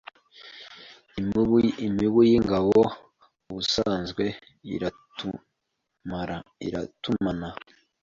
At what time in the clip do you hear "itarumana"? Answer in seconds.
4.73-7.49